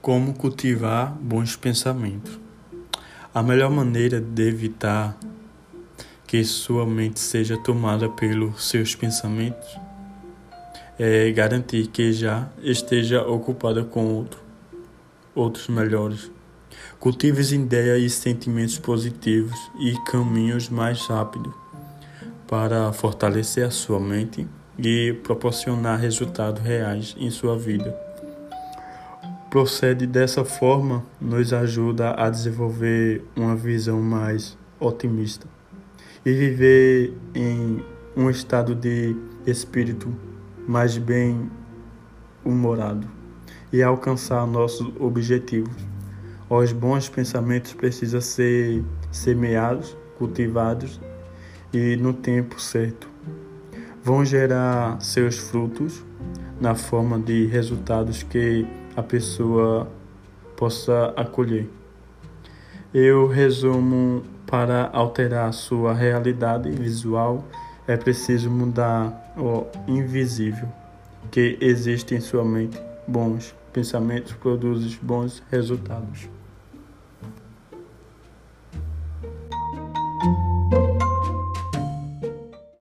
Como 0.00 0.32
cultivar 0.32 1.12
bons 1.20 1.56
pensamentos? 1.56 2.38
A 3.34 3.42
melhor 3.42 3.68
maneira 3.68 4.20
de 4.20 4.48
evitar 4.48 5.18
que 6.24 6.44
sua 6.44 6.86
mente 6.86 7.18
seja 7.18 7.58
tomada 7.58 8.08
pelos 8.08 8.68
seus 8.68 8.94
pensamentos 8.94 9.68
é 11.00 11.30
garantir 11.32 11.88
que 11.88 12.12
já 12.12 12.48
esteja 12.62 13.22
ocupada 13.26 13.82
com 13.82 14.06
outro, 14.14 14.40
outros 15.34 15.66
melhores. 15.66 16.30
Cultive 17.00 17.42
ideias 17.52 18.00
e 18.00 18.08
sentimentos 18.08 18.78
positivos 18.78 19.58
e 19.80 19.94
caminhos 20.04 20.68
mais 20.68 21.04
rápidos 21.06 21.52
para 22.46 22.92
fortalecer 22.92 23.66
a 23.66 23.70
sua 23.72 23.98
mente 23.98 24.46
e 24.78 25.12
proporcionar 25.24 25.98
resultados 25.98 26.62
reais 26.62 27.16
em 27.18 27.30
sua 27.32 27.58
vida 27.58 28.07
procede 29.58 30.06
dessa 30.06 30.44
forma 30.44 31.04
nos 31.20 31.52
ajuda 31.52 32.14
a 32.14 32.30
desenvolver 32.30 33.24
uma 33.34 33.56
visão 33.56 34.00
mais 34.00 34.56
otimista 34.78 35.48
e 36.24 36.32
viver 36.32 37.12
em 37.34 37.84
um 38.16 38.30
estado 38.30 38.72
de 38.72 39.16
espírito 39.44 40.14
mais 40.64 40.96
bem 40.96 41.50
humorado 42.44 43.04
e 43.72 43.82
alcançar 43.82 44.46
nossos 44.46 44.92
objetivos. 45.00 45.74
Os 46.48 46.70
bons 46.70 47.08
pensamentos 47.08 47.72
precisam 47.72 48.20
ser 48.20 48.84
semeados, 49.10 49.96
cultivados 50.18 51.00
e 51.72 51.96
no 51.96 52.12
tempo 52.12 52.60
certo. 52.60 53.08
Vão 54.04 54.24
gerar 54.24 55.00
seus 55.00 55.36
frutos 55.36 56.06
na 56.60 56.76
forma 56.76 57.18
de 57.18 57.46
resultados 57.46 58.22
que 58.22 58.64
a 58.98 59.02
pessoa 59.02 59.88
possa 60.56 61.14
acolher. 61.16 61.70
Eu 62.92 63.28
resumo 63.28 64.24
para 64.44 64.90
alterar 64.92 65.52
sua 65.52 65.94
realidade 65.94 66.68
visual 66.68 67.44
é 67.86 67.96
preciso 67.96 68.50
mudar 68.50 69.32
o 69.36 69.66
invisível 69.86 70.68
que 71.30 71.56
existe 71.60 72.16
em 72.16 72.20
sua 72.20 72.44
mente. 72.44 72.76
Bons 73.06 73.54
pensamentos 73.72 74.32
produzem 74.32 74.98
bons 75.00 75.44
resultados. 75.48 76.28